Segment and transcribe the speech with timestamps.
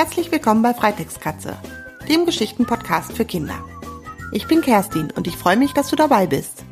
[0.00, 1.58] Herzlich willkommen bei Freitextkatze,
[2.08, 3.62] dem Geschichtenpodcast für Kinder.
[4.32, 6.64] Ich bin Kerstin und ich freue mich, dass du dabei bist.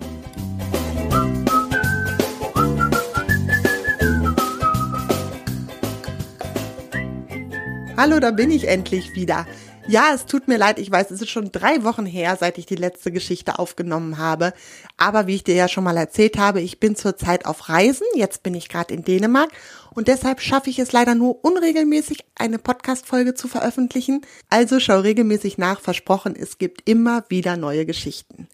[7.99, 9.45] Hallo, da bin ich endlich wieder.
[9.91, 12.67] Ja, es tut mir leid, ich weiß, es ist schon drei Wochen her, seit ich
[12.67, 14.53] die letzte Geschichte aufgenommen habe.
[14.99, 18.07] Aber wie ich dir ja schon mal erzählt habe, ich bin zurzeit auf Reisen.
[18.15, 19.51] Jetzt bin ich gerade in Dänemark
[19.95, 24.21] und deshalb schaffe ich es leider nur unregelmäßig, eine Podcast-Folge zu veröffentlichen.
[24.51, 28.47] Also schau regelmäßig nach, versprochen, es gibt immer wieder neue Geschichten.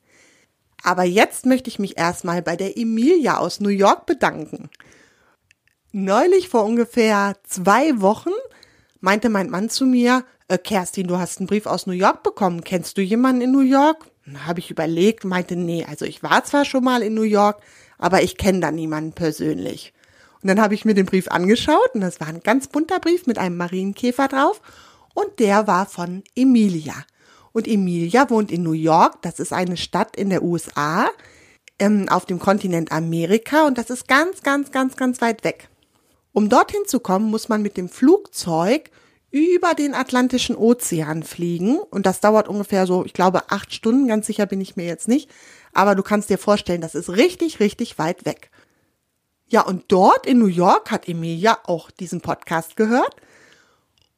[0.84, 4.70] Aber jetzt möchte ich mich erstmal bei der Emilia aus New York bedanken.
[5.90, 8.30] Neulich vor ungefähr zwei Wochen
[9.00, 12.64] meinte mein Mann zu mir, äh, Kerstin, du hast einen Brief aus New York bekommen.
[12.64, 14.06] Kennst du jemanden in New York?
[14.46, 17.60] Habe ich überlegt, meinte, nee, also ich war zwar schon mal in New York,
[17.98, 19.92] aber ich kenne da niemanden persönlich.
[20.42, 23.26] Und dann habe ich mir den Brief angeschaut und das war ein ganz bunter Brief
[23.26, 24.60] mit einem Marienkäfer drauf
[25.14, 26.94] und der war von Emilia.
[27.52, 31.08] Und Emilia wohnt in New York, das ist eine Stadt in der USA,
[31.78, 35.68] ähm, auf dem Kontinent Amerika und das ist ganz, ganz, ganz, ganz weit weg.
[36.32, 38.90] Um dorthin zu kommen, muss man mit dem Flugzeug
[39.34, 41.78] über den Atlantischen Ozean fliegen.
[41.78, 44.06] Und das dauert ungefähr so, ich glaube, acht Stunden.
[44.06, 45.28] Ganz sicher bin ich mir jetzt nicht.
[45.72, 48.52] Aber du kannst dir vorstellen, das ist richtig, richtig weit weg.
[49.48, 53.16] Ja, und dort in New York hat Emilia auch diesen Podcast gehört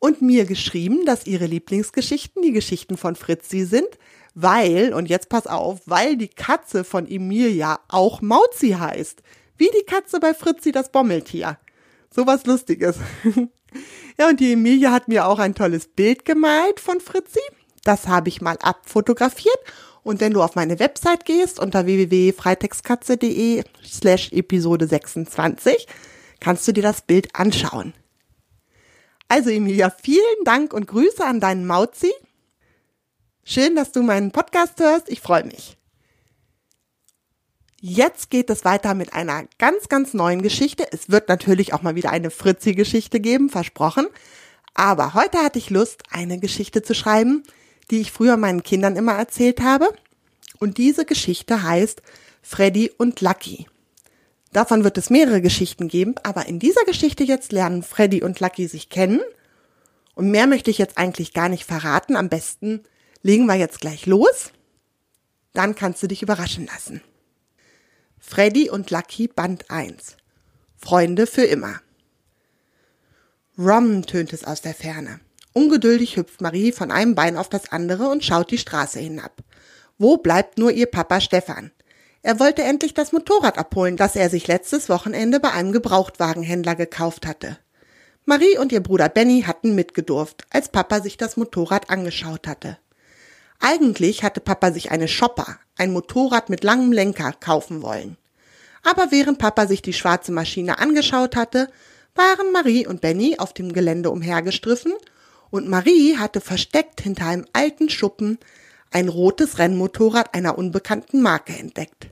[0.01, 3.89] und mir geschrieben, dass ihre Lieblingsgeschichten die Geschichten von Fritzi sind,
[4.35, 9.23] weil, und jetzt pass auf, weil die Katze von Emilia auch Mauzi heißt.
[9.57, 11.59] Wie die Katze bei Fritzi das Bommeltier.
[12.15, 12.99] Sowas Lustiges.
[14.19, 17.41] Ja, und die Emilia hat mir auch ein tolles Bild gemalt von Fritzi.
[17.85, 19.59] Das habe ich mal abfotografiert.
[20.03, 25.87] Und wenn du auf meine Website gehst unter www.freitextkatze.de slash Episode 26,
[26.41, 27.93] kannst du dir das Bild anschauen.
[29.29, 32.13] Also Emilia, vielen Dank und Grüße an deinen Mauzi.
[33.45, 35.09] Schön, dass du meinen Podcast hörst.
[35.09, 35.77] Ich freue mich.
[37.89, 40.89] Jetzt geht es weiter mit einer ganz, ganz neuen Geschichte.
[40.91, 44.09] Es wird natürlich auch mal wieder eine Fritzi-Geschichte geben, versprochen.
[44.75, 47.45] Aber heute hatte ich Lust, eine Geschichte zu schreiben,
[47.93, 49.89] die ich früher meinen Kindern immer erzählt habe.
[50.59, 52.03] Und diese Geschichte heißt
[52.43, 53.69] Freddy und Lucky.
[54.53, 58.67] Davon wird es mehrere Geschichten geben, aber in dieser Geschichte jetzt lernen Freddy und Lucky
[58.67, 59.21] sich kennen.
[60.17, 62.17] Und mehr möchte ich jetzt eigentlich gar nicht verraten.
[62.17, 62.81] Am besten
[63.23, 64.51] legen wir jetzt gleich los.
[65.53, 67.01] Dann kannst du dich überraschen lassen.
[68.29, 70.17] Freddy und Lucky Band 1.
[70.77, 71.81] Freunde für immer.
[73.57, 75.21] Rom tönt es aus der Ferne.
[75.53, 79.45] Ungeduldig hüpft Marie von einem Bein auf das andere und schaut die Straße hinab.
[79.97, 81.71] Wo bleibt nur ihr Papa Stefan?
[82.23, 87.29] Er wollte endlich das Motorrad abholen, das er sich letztes Wochenende bei einem Gebrauchtwagenhändler gekauft
[87.29, 87.59] hatte.
[88.25, 92.77] Marie und ihr Bruder Benny hatten mitgedurft, als Papa sich das Motorrad angeschaut hatte.
[93.61, 98.17] Eigentlich hatte Papa sich eine Shopper, ein Motorrad mit langem Lenker, kaufen wollen.
[98.83, 101.69] Aber während Papa sich die schwarze Maschine angeschaut hatte,
[102.15, 104.93] waren Marie und Benny auf dem Gelände umhergestriffen
[105.51, 108.39] und Marie hatte versteckt hinter einem alten Schuppen
[108.91, 112.09] ein rotes Rennmotorrad einer unbekannten Marke entdeckt.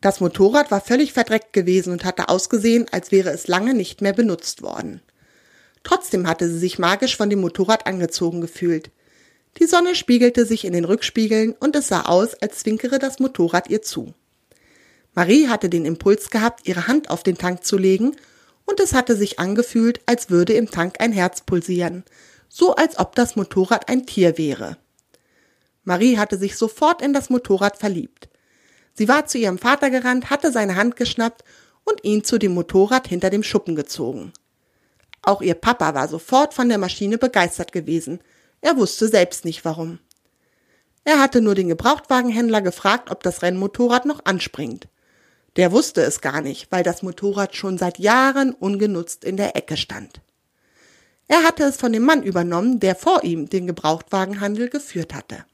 [0.00, 4.12] Das Motorrad war völlig verdreckt gewesen und hatte ausgesehen, als wäre es lange nicht mehr
[4.12, 5.00] benutzt worden.
[5.82, 8.90] Trotzdem hatte sie sich magisch von dem Motorrad angezogen gefühlt.
[9.58, 13.70] Die Sonne spiegelte sich in den Rückspiegeln und es sah aus, als zwinkere das Motorrad
[13.70, 14.14] ihr zu.
[15.14, 18.14] Marie hatte den Impuls gehabt, ihre Hand auf den Tank zu legen,
[18.66, 22.04] und es hatte sich angefühlt, als würde im Tank ein Herz pulsieren,
[22.48, 24.76] so als ob das Motorrad ein Tier wäre.
[25.84, 28.28] Marie hatte sich sofort in das Motorrad verliebt.
[28.92, 31.44] Sie war zu ihrem Vater gerannt, hatte seine Hand geschnappt
[31.84, 34.32] und ihn zu dem Motorrad hinter dem Schuppen gezogen.
[35.22, 38.20] Auch ihr Papa war sofort von der Maschine begeistert gewesen,
[38.60, 39.98] er wusste selbst nicht warum.
[41.04, 44.88] Er hatte nur den Gebrauchtwagenhändler gefragt, ob das Rennmotorrad noch anspringt.
[45.54, 49.76] Der wusste es gar nicht, weil das Motorrad schon seit Jahren ungenutzt in der Ecke
[49.76, 50.20] stand.
[51.28, 55.44] Er hatte es von dem Mann übernommen, der vor ihm den Gebrauchtwagenhandel geführt hatte.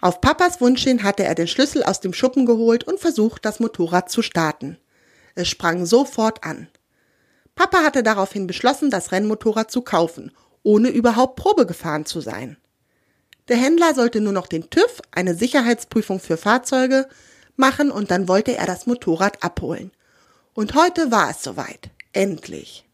[0.00, 3.60] Auf Papas Wunsch hin hatte er den Schlüssel aus dem Schuppen geholt und versucht, das
[3.60, 4.78] Motorrad zu starten.
[5.34, 6.68] Es sprang sofort an.
[7.54, 10.32] Papa hatte daraufhin beschlossen, das Rennmotorrad zu kaufen
[10.62, 12.56] ohne überhaupt Probe gefahren zu sein.
[13.48, 17.08] Der Händler sollte nur noch den TÜV, eine Sicherheitsprüfung für Fahrzeuge,
[17.56, 19.90] machen und dann wollte er das Motorrad abholen.
[20.54, 21.90] Und heute war es soweit.
[22.12, 22.84] Endlich.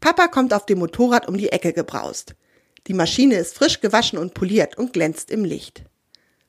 [0.00, 2.34] Papa kommt auf dem Motorrad um die Ecke gebraust.
[2.86, 5.84] Die Maschine ist frisch gewaschen und poliert und glänzt im Licht.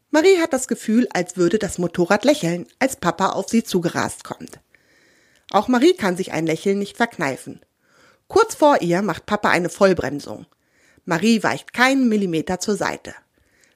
[0.10, 4.60] Marie hat das Gefühl, als würde das Motorrad lächeln, als Papa auf sie zugerast kommt.
[5.52, 7.62] Auch Marie kann sich ein Lächeln nicht verkneifen.
[8.28, 10.46] Kurz vor ihr macht Papa eine Vollbremsung.
[11.06, 13.14] Marie weicht keinen Millimeter zur Seite.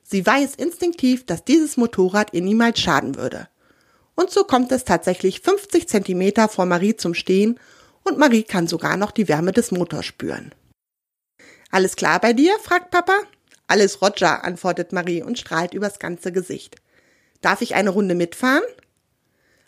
[0.03, 3.47] Sie weiß instinktiv, dass dieses Motorrad ihr niemals schaden würde.
[4.15, 7.59] Und so kommt es tatsächlich 50 Zentimeter vor Marie zum Stehen
[8.03, 10.53] und Marie kann sogar noch die Wärme des Motors spüren.
[11.69, 12.57] Alles klar bei dir?
[12.59, 13.17] fragt Papa.
[13.67, 16.75] Alles Roger, antwortet Marie und strahlt übers ganze Gesicht.
[17.39, 18.63] Darf ich eine Runde mitfahren?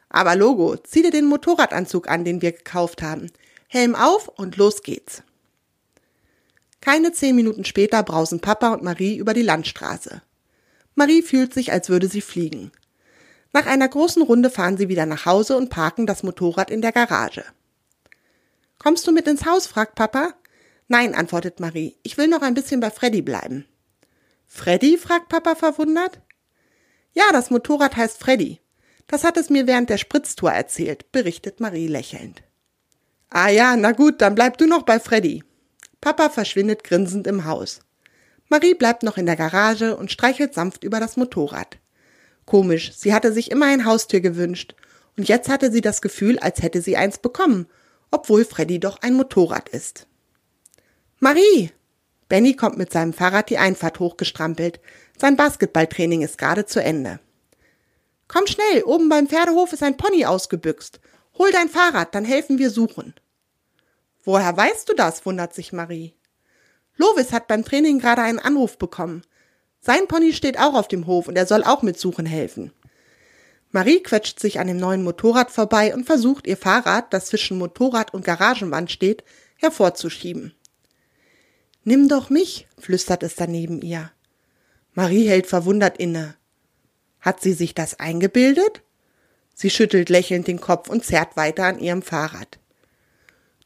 [0.09, 3.31] Aber Logo, zieh dir den Motorradanzug an, den wir gekauft haben.
[3.73, 5.23] Helm auf und los geht's.
[6.79, 10.21] Keine zehn Minuten später brausen Papa und Marie über die Landstraße.
[10.93, 12.71] Marie fühlt sich, als würde sie fliegen.
[13.51, 16.91] Nach einer großen Runde fahren sie wieder nach Hause und parken das Motorrad in der
[16.91, 17.43] Garage.
[18.77, 19.65] Kommst du mit ins Haus?
[19.65, 20.35] fragt Papa.
[20.87, 21.97] Nein, antwortet Marie.
[22.03, 23.65] Ich will noch ein bisschen bei Freddy bleiben.
[24.45, 24.99] Freddy?
[24.99, 26.21] fragt Papa verwundert.
[27.13, 28.59] Ja, das Motorrad heißt Freddy.
[29.07, 32.43] Das hat es mir während der Spritztour erzählt, berichtet Marie lächelnd.
[33.35, 35.43] Ah ja, na gut, dann bleib du noch bei Freddy.
[36.01, 37.79] Papa verschwindet grinsend im Haus.
[38.47, 41.79] Marie bleibt noch in der Garage und streichelt sanft über das Motorrad.
[42.45, 44.75] Komisch, sie hatte sich immer ein Haustier gewünscht,
[45.17, 47.65] und jetzt hatte sie das Gefühl, als hätte sie eins bekommen,
[48.11, 50.05] obwohl Freddy doch ein Motorrad ist.
[51.19, 51.71] Marie!
[52.29, 54.79] Benny kommt mit seinem Fahrrad die Einfahrt hochgestrampelt.
[55.17, 57.19] Sein Basketballtraining ist gerade zu Ende.
[58.27, 60.99] Komm schnell, oben beim Pferdehof ist ein Pony ausgebüxt.
[61.39, 63.15] Hol dein Fahrrad, dann helfen wir suchen.
[64.23, 65.25] Woher weißt du das?
[65.25, 66.13] wundert sich Marie.
[66.95, 69.23] Lovis hat beim Training gerade einen Anruf bekommen.
[69.79, 72.71] Sein Pony steht auch auf dem Hof und er soll auch mit Suchen helfen.
[73.71, 78.13] Marie quetscht sich an dem neuen Motorrad vorbei und versucht ihr Fahrrad, das zwischen Motorrad
[78.13, 79.23] und Garagenwand steht,
[79.57, 80.53] hervorzuschieben.
[81.83, 84.11] Nimm doch mich, flüstert es daneben ihr.
[84.93, 86.35] Marie hält verwundert inne.
[87.19, 88.83] Hat sie sich das eingebildet?
[89.55, 92.59] Sie schüttelt lächelnd den Kopf und zerrt weiter an ihrem Fahrrad.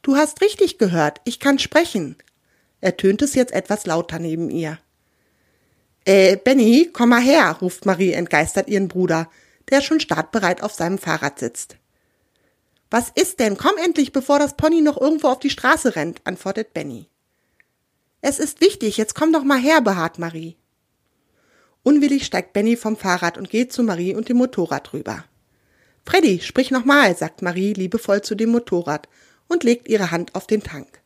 [0.08, 2.16] Du hast richtig gehört, ich kann sprechen.
[2.80, 4.80] Ertönt es jetzt etwas lauter neben ihr.
[6.06, 9.30] Äh, Benny, komm mal her, ruft Marie entgeistert ihren Bruder,
[9.70, 11.76] der schon startbereit auf seinem Fahrrad sitzt.
[12.90, 13.58] Was ist denn?
[13.58, 17.10] Komm endlich, bevor das Pony noch irgendwo auf die Straße rennt, antwortet Benny.
[18.22, 20.56] Es ist wichtig, jetzt komm doch mal her, beharrt Marie.
[21.84, 25.26] Unwillig steigt Benny vom Fahrrad und geht zu Marie und dem Motorrad rüber.
[26.06, 29.10] Freddy, sprich nochmal, sagt Marie liebevoll zu dem Motorrad
[29.48, 31.02] und legt ihre Hand auf den Tank.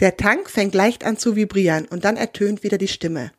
[0.00, 3.32] Der Tank fängt leicht an zu vibrieren und dann ertönt wieder die Stimme.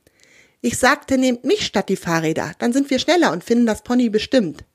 [0.62, 4.10] Ich sagte, nehmt mich statt die Fahrräder, dann sind wir schneller und finden das Pony
[4.10, 4.66] bestimmt.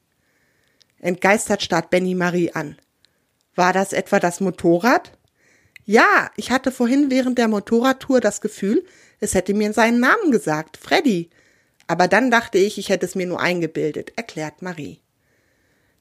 [0.98, 2.78] Entgeistert starrt Benny Marie an.
[3.54, 5.12] War das etwa das Motorrad?
[5.84, 8.86] Ja, ich hatte vorhin während der Motorradtour das Gefühl,
[9.20, 11.28] es hätte mir seinen Namen gesagt, Freddy.
[11.86, 15.02] Aber dann dachte ich, ich hätte es mir nur eingebildet, erklärt Marie.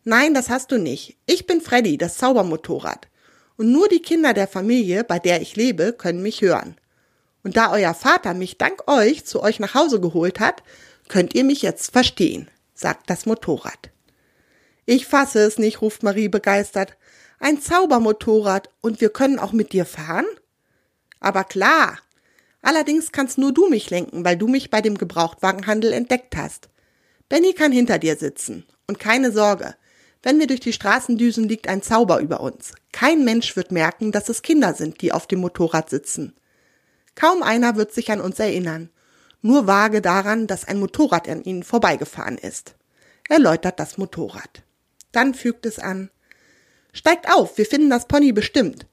[0.06, 1.18] Nein, das hast du nicht.
[1.26, 3.08] Ich bin Freddy, das Zaubermotorrad
[3.58, 6.76] und nur die Kinder der Familie, bei der ich lebe, können mich hören.
[7.44, 10.64] Und da euer Vater mich dank euch zu euch nach Hause geholt hat,
[11.10, 13.92] könnt ihr mich jetzt verstehen, sagt das Motorrad.
[14.86, 16.98] Ich fasse es nicht, ruft Marie begeistert.
[17.40, 20.26] Ein Zaubermotorrad und wir können auch mit dir fahren?
[21.20, 22.00] Aber klar.
[22.62, 26.70] Allerdings kannst nur du mich lenken, weil du mich bei dem Gebrauchtwagenhandel entdeckt hast.
[27.28, 28.66] Benny kann hinter dir sitzen.
[28.88, 29.76] Und keine Sorge,
[30.24, 32.72] wenn wir durch die Straßen düsen, liegt ein Zauber über uns.
[32.94, 36.34] Kein Mensch wird merken, dass es Kinder sind, die auf dem Motorrad sitzen.
[37.16, 38.90] Kaum einer wird sich an uns erinnern.
[39.42, 42.76] Nur vage daran, dass ein Motorrad an ihnen vorbeigefahren ist.
[43.28, 44.64] Erläutert das Motorrad.
[45.12, 46.10] Dann fügt es an.
[46.94, 48.88] Steigt auf, wir finden das Pony bestimmt.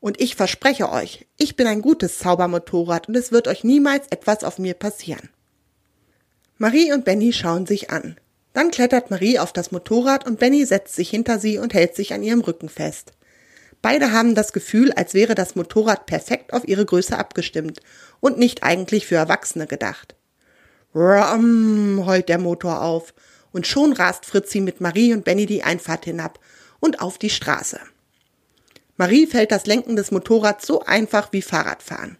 [0.00, 4.44] Und ich verspreche euch, ich bin ein gutes Zaubermotorrad und es wird euch niemals etwas
[4.44, 5.30] auf mir passieren.
[6.58, 8.16] Marie und Benny schauen sich an.
[8.54, 12.14] Dann klettert Marie auf das Motorrad und Benny setzt sich hinter sie und hält sich
[12.14, 13.12] an ihrem Rücken fest.
[13.82, 17.80] Beide haben das Gefühl, als wäre das Motorrad perfekt auf ihre Größe abgestimmt
[18.20, 20.14] und nicht eigentlich für Erwachsene gedacht.
[20.94, 23.12] Rum, heult der Motor auf
[23.52, 26.38] und schon rast Fritzi mit Marie und Benny die Einfahrt hinab
[26.80, 27.80] und auf die Straße.
[28.96, 32.16] Marie fällt das Lenken des Motorrads so einfach wie Fahrradfahren.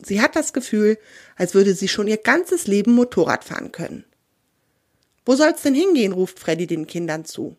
[0.00, 0.96] Sie hat das Gefühl,
[1.34, 4.04] als würde sie schon ihr ganzes Leben Motorrad fahren können.
[5.28, 6.12] Wo soll's denn hingehen?
[6.12, 7.58] ruft Freddy den Kindern zu.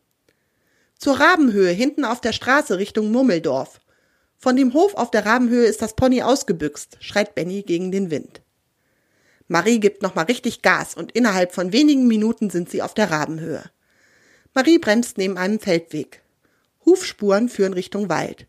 [0.97, 3.79] Zur Rabenhöhe, hinten auf der Straße Richtung Murmeldorf.
[4.39, 8.41] Von dem Hof auf der Rabenhöhe ist das Pony ausgebüxt, schreit Benny gegen den Wind.
[9.47, 13.69] Marie gibt nochmal richtig Gas und innerhalb von wenigen Minuten sind sie auf der Rabenhöhe.
[14.55, 16.23] Marie bremst neben einem Feldweg.
[16.87, 18.47] Hufspuren führen Richtung Wald.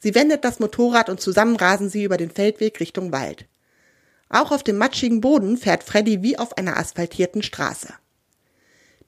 [0.00, 3.46] Sie wendet das Motorrad und zusammen rasen sie über den Feldweg Richtung Wald.
[4.28, 7.94] Auch auf dem matschigen Boden fährt Freddy wie auf einer asphaltierten Straße.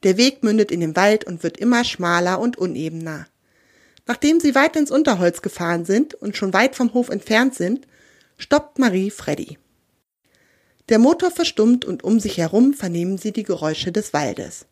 [0.07, 3.27] Der Weg mündet in den Wald und wird immer schmaler und unebener.
[4.07, 7.89] Nachdem sie weit ins Unterholz gefahren sind und schon weit vom Hof entfernt sind,
[8.39, 9.59] stoppt Marie Freddy.
[10.89, 14.67] Der Motor verstummt und um sich herum vernehmen sie die Geräusche des Waldes.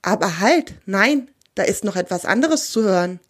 [0.00, 3.20] Aber halt, nein, da ist noch etwas anderes zu hören.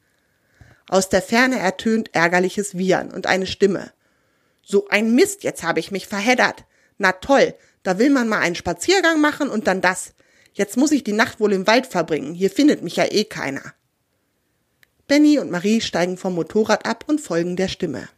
[0.88, 3.90] Aus der Ferne ertönt ärgerliches Wiehern und eine Stimme.
[4.62, 6.66] So ein Mist, jetzt habe ich mich verheddert.
[6.98, 10.14] Na toll, da will man mal einen Spaziergang machen und dann das.
[10.52, 12.34] Jetzt muss ich die Nacht wohl im Wald verbringen.
[12.34, 13.74] Hier findet mich ja eh keiner.
[15.06, 18.08] Benny und Marie steigen vom Motorrad ab und folgen der Stimme.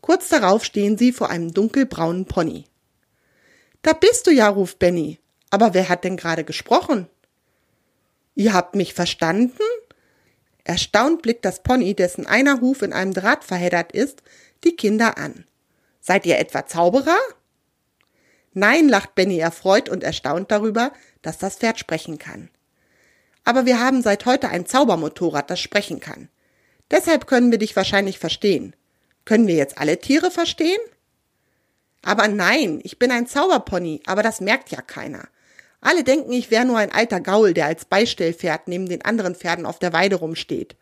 [0.00, 2.64] Kurz darauf stehen sie vor einem dunkelbraunen Pony.
[3.82, 5.18] Da bist du ja, ruft Benny.
[5.50, 7.08] Aber wer hat denn gerade gesprochen?
[8.34, 9.62] Ihr habt mich verstanden?
[10.64, 14.22] Erstaunt blickt das Pony, dessen einer Huf in einem Draht verheddert ist,
[14.64, 15.46] die Kinder an.
[16.00, 17.18] Seid ihr etwa Zauberer?
[18.52, 22.48] Nein, lacht Benny erfreut und erstaunt darüber, dass das Pferd sprechen kann.
[23.44, 26.28] Aber wir haben seit heute ein Zaubermotorrad, das sprechen kann.
[26.90, 28.74] Deshalb können wir dich wahrscheinlich verstehen.
[29.24, 30.80] Können wir jetzt alle Tiere verstehen?
[32.02, 35.28] Aber nein, ich bin ein Zauberpony, aber das merkt ja keiner.
[35.80, 39.66] Alle denken, ich wäre nur ein alter Gaul, der als Beistellpferd neben den anderen Pferden
[39.66, 40.76] auf der Weide rumsteht.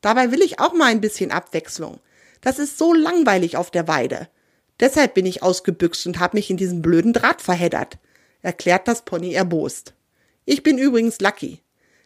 [0.00, 2.00] Dabei will ich auch mal ein bisschen Abwechslung.
[2.40, 4.28] Das ist so langweilig auf der Weide.
[4.80, 7.98] Deshalb bin ich ausgebüxt und habe mich in diesen blöden Draht verheddert,
[8.42, 9.94] erklärt das Pony erbost.
[10.44, 11.60] Ich bin übrigens Lucky.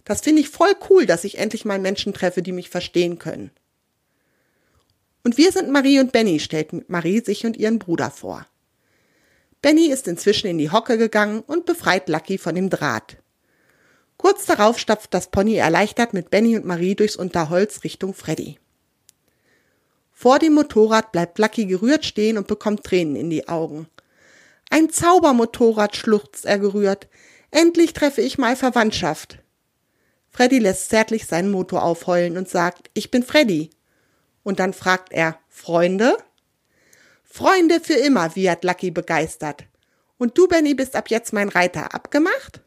[0.05, 3.51] Das finde ich voll cool, dass ich endlich mal Menschen treffe, die mich verstehen können.
[5.23, 8.47] Und wir sind Marie und Benny, stellt Marie sich und ihren Bruder vor.
[9.61, 13.19] Benny ist inzwischen in die Hocke gegangen und befreit Lucky von dem Draht.
[14.17, 18.59] Kurz darauf stapft das Pony erleichtert mit Benny und Marie durchs Unterholz Richtung Freddy.
[20.21, 23.89] Vor dem Motorrad bleibt Lucky gerührt stehen und bekommt Tränen in die Augen.
[24.69, 27.09] Ein Zaubermotorrad, schluchzt er gerührt.
[27.51, 29.39] Endlich treffe ich mal Verwandtschaft.
[30.29, 33.71] Freddy lässt zärtlich seinen Motor aufheulen und sagt, ich bin Freddy.
[34.43, 36.19] Und dann fragt er, Freunde?
[37.25, 39.65] Freunde für immer, wiehert Lucky begeistert.
[40.19, 41.95] Und du, Benny, bist ab jetzt mein Reiter.
[41.95, 42.61] Abgemacht?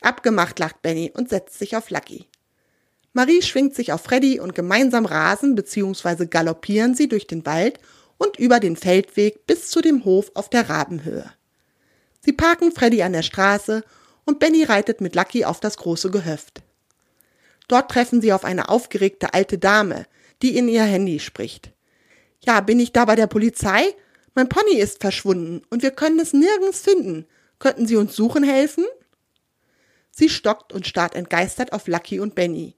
[0.00, 2.24] Abgemacht, lacht Benny und setzt sich auf Lucky.
[3.12, 6.26] Marie schwingt sich auf Freddy und gemeinsam rasen bzw.
[6.26, 7.78] galoppieren sie durch den Wald
[8.18, 11.32] und über den Feldweg bis zu dem Hof auf der Rabenhöhe.
[12.20, 13.82] Sie parken Freddy an der Straße
[14.24, 16.62] und Benny reitet mit Lucky auf das große Gehöft.
[17.68, 20.06] Dort treffen sie auf eine aufgeregte alte Dame,
[20.42, 21.72] die in ihr Handy spricht.
[22.44, 23.94] Ja, bin ich da bei der Polizei?
[24.34, 27.26] Mein Pony ist verschwunden und wir können es nirgends finden.
[27.58, 28.84] Könnten Sie uns suchen helfen?
[30.10, 32.77] Sie stockt und starrt entgeistert auf Lucky und Benny.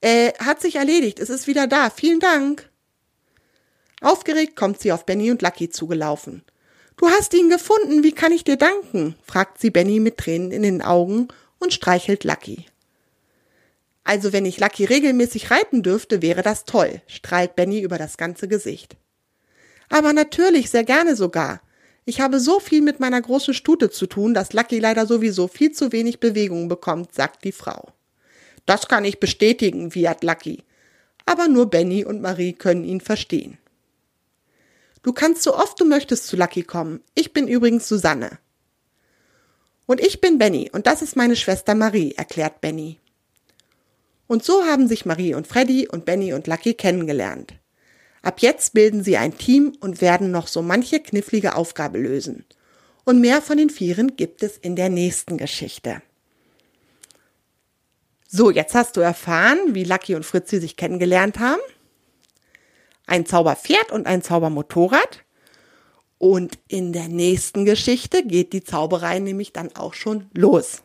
[0.00, 1.90] Äh, hat sich erledigt, es ist wieder da.
[1.90, 2.70] Vielen Dank.
[4.00, 6.42] Aufgeregt kommt sie auf Benny und Lucky zugelaufen.
[6.96, 9.14] Du hast ihn gefunden, wie kann ich dir danken?
[9.22, 11.28] fragt sie Benny mit Tränen in den Augen
[11.58, 12.66] und streichelt Lucky.
[14.04, 18.48] Also wenn ich Lucky regelmäßig reiten dürfte, wäre das toll, strahlt Benny über das ganze
[18.48, 18.96] Gesicht.
[19.88, 21.60] Aber natürlich, sehr gerne sogar.
[22.06, 25.72] Ich habe so viel mit meiner großen Stute zu tun, dass Lucky leider sowieso viel
[25.72, 27.92] zu wenig Bewegung bekommt, sagt die Frau.
[28.70, 30.62] Das kann ich bestätigen, wiehert Lucky.
[31.26, 33.58] Aber nur Benny und Marie können ihn verstehen.
[35.02, 37.00] Du kannst so oft du möchtest zu Lucky kommen.
[37.16, 38.38] Ich bin übrigens Susanne.
[39.86, 43.00] Und ich bin Benny und das ist meine Schwester Marie, erklärt Benny.
[44.28, 47.54] Und so haben sich Marie und Freddy und Benny und Lucky kennengelernt.
[48.22, 52.44] Ab jetzt bilden sie ein Team und werden noch so manche knifflige Aufgabe lösen.
[53.04, 56.02] Und mehr von den Vieren gibt es in der nächsten Geschichte.
[58.32, 61.60] So, jetzt hast du erfahren, wie Lucky und Fritzi sich kennengelernt haben
[63.10, 65.24] ein Zauberpferd und ein Zaubermotorrad.
[66.18, 70.82] Und in der nächsten Geschichte geht die Zauberei nämlich dann auch schon los.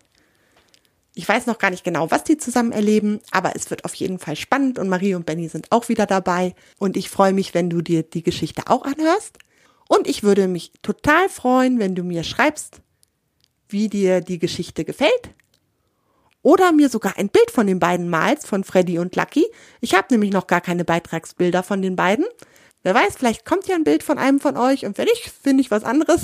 [1.13, 4.19] Ich weiß noch gar nicht genau, was die zusammen erleben, aber es wird auf jeden
[4.19, 6.55] Fall spannend und Marie und Benny sind auch wieder dabei.
[6.77, 9.37] Und ich freue mich, wenn du dir die Geschichte auch anhörst.
[9.87, 12.81] Und ich würde mich total freuen, wenn du mir schreibst,
[13.69, 15.34] wie dir die Geschichte gefällt
[16.45, 19.47] oder mir sogar ein Bild von den beiden malst, von Freddy und Lucky.
[19.81, 22.23] Ich habe nämlich noch gar keine Beitragsbilder von den beiden.
[22.83, 25.61] Wer weiß, vielleicht kommt ja ein Bild von einem von euch und wenn nicht, finde
[25.61, 26.21] ich was anderes.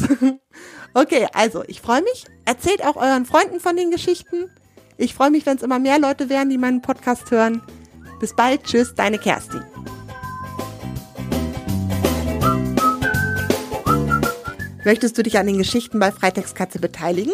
[0.94, 2.26] okay, also ich freue mich.
[2.46, 4.52] Erzählt auch euren Freunden von den Geschichten.
[4.96, 7.64] Ich freue mich, wenn es immer mehr Leute werden, die meinen Podcast hören.
[8.20, 8.64] Bis bald.
[8.66, 9.64] Tschüss, deine Kerstin.
[14.86, 17.34] Möchtest du dich an den Geschichten bei Freitagskatze beteiligen?